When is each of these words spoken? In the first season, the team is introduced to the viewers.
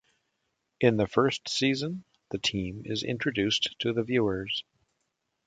In 0.79 0.97
the 0.97 1.05
first 1.05 1.47
season, 1.47 2.05
the 2.31 2.39
team 2.39 2.81
is 2.85 3.03
introduced 3.03 3.75
to 3.81 3.93
the 3.93 4.01
viewers. 4.01 4.63